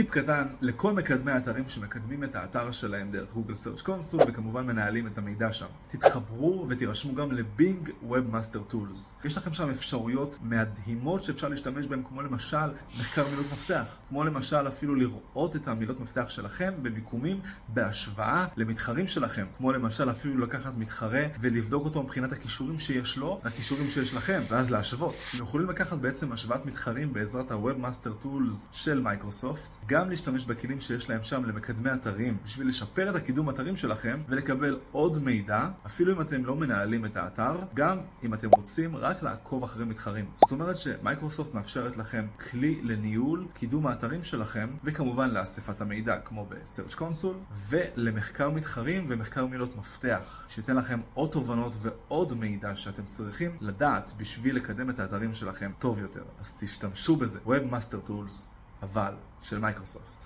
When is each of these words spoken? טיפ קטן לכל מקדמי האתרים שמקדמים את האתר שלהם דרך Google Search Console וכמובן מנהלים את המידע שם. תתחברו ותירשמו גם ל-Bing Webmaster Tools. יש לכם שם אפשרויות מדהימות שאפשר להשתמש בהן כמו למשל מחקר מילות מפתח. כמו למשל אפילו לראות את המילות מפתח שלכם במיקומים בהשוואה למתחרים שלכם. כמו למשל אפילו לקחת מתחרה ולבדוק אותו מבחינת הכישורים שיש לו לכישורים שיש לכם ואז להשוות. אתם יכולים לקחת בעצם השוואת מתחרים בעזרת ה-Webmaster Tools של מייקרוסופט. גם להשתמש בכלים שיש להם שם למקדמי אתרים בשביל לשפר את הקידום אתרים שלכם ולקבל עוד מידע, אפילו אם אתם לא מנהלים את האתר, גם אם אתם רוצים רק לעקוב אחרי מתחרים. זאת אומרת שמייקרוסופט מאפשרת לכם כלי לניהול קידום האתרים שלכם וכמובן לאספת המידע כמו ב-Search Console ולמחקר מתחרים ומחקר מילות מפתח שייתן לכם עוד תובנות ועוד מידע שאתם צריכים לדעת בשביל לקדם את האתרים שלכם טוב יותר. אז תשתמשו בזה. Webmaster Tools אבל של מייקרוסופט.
טיפ 0.00 0.10
קטן 0.10 0.46
לכל 0.60 0.92
מקדמי 0.92 1.32
האתרים 1.32 1.68
שמקדמים 1.68 2.24
את 2.24 2.34
האתר 2.34 2.70
שלהם 2.70 3.10
דרך 3.10 3.32
Google 3.32 3.54
Search 3.54 3.82
Console 3.82 4.20
וכמובן 4.28 4.66
מנהלים 4.66 5.06
את 5.06 5.18
המידע 5.18 5.52
שם. 5.52 5.66
תתחברו 5.88 6.66
ותירשמו 6.68 7.14
גם 7.14 7.32
ל-Bing 7.32 7.90
Webmaster 8.10 8.72
Tools. 8.72 9.26
יש 9.26 9.36
לכם 9.36 9.52
שם 9.52 9.70
אפשרויות 9.70 10.38
מדהימות 10.42 11.24
שאפשר 11.24 11.48
להשתמש 11.48 11.86
בהן 11.86 12.02
כמו 12.08 12.22
למשל 12.22 12.70
מחקר 13.00 13.22
מילות 13.30 13.46
מפתח. 13.52 13.96
כמו 14.08 14.24
למשל 14.24 14.68
אפילו 14.68 14.94
לראות 14.94 15.56
את 15.56 15.68
המילות 15.68 16.00
מפתח 16.00 16.28
שלכם 16.28 16.72
במיקומים 16.82 17.40
בהשוואה 17.68 18.46
למתחרים 18.56 19.06
שלכם. 19.06 19.46
כמו 19.58 19.72
למשל 19.72 20.10
אפילו 20.10 20.38
לקחת 20.38 20.72
מתחרה 20.76 21.22
ולבדוק 21.40 21.84
אותו 21.84 22.02
מבחינת 22.02 22.32
הכישורים 22.32 22.78
שיש 22.78 23.18
לו 23.18 23.40
לכישורים 23.44 23.90
שיש 23.90 24.14
לכם 24.14 24.40
ואז 24.48 24.70
להשוות. 24.70 25.14
אתם 25.34 25.42
יכולים 25.42 25.70
לקחת 25.70 25.98
בעצם 25.98 26.32
השוואת 26.32 26.66
מתחרים 26.66 27.12
בעזרת 27.12 27.50
ה-Webmaster 27.50 28.24
Tools 28.24 28.68
של 28.72 29.00
מייקרוסופט. 29.00 29.70
גם 29.90 30.10
להשתמש 30.10 30.44
בכלים 30.44 30.80
שיש 30.80 31.10
להם 31.10 31.22
שם 31.22 31.44
למקדמי 31.44 31.92
אתרים 31.92 32.36
בשביל 32.44 32.68
לשפר 32.68 33.10
את 33.10 33.14
הקידום 33.14 33.50
אתרים 33.50 33.76
שלכם 33.76 34.20
ולקבל 34.28 34.80
עוד 34.92 35.22
מידע, 35.22 35.68
אפילו 35.86 36.12
אם 36.12 36.20
אתם 36.20 36.44
לא 36.44 36.56
מנהלים 36.56 37.04
את 37.04 37.16
האתר, 37.16 37.56
גם 37.74 37.98
אם 38.24 38.34
אתם 38.34 38.48
רוצים 38.56 38.96
רק 38.96 39.22
לעקוב 39.22 39.64
אחרי 39.64 39.84
מתחרים. 39.84 40.30
זאת 40.34 40.52
אומרת 40.52 40.76
שמייקרוסופט 40.76 41.54
מאפשרת 41.54 41.96
לכם 41.96 42.26
כלי 42.50 42.80
לניהול 42.82 43.46
קידום 43.54 43.86
האתרים 43.86 44.24
שלכם 44.24 44.68
וכמובן 44.84 45.30
לאספת 45.30 45.80
המידע 45.80 46.20
כמו 46.20 46.46
ב-Search 46.46 46.94
Console 46.98 47.56
ולמחקר 47.68 48.50
מתחרים 48.50 49.06
ומחקר 49.08 49.46
מילות 49.46 49.76
מפתח 49.76 50.46
שייתן 50.48 50.76
לכם 50.76 51.00
עוד 51.14 51.30
תובנות 51.30 51.72
ועוד 51.78 52.32
מידע 52.38 52.76
שאתם 52.76 53.06
צריכים 53.06 53.56
לדעת 53.60 54.12
בשביל 54.16 54.56
לקדם 54.56 54.90
את 54.90 55.00
האתרים 55.00 55.34
שלכם 55.34 55.70
טוב 55.78 56.00
יותר. 56.00 56.22
אז 56.40 56.56
תשתמשו 56.60 57.16
בזה. 57.16 57.38
Webmaster 57.46 58.08
Tools 58.08 58.59
אבל 58.82 59.14
של 59.42 59.58
מייקרוסופט. 59.58 60.24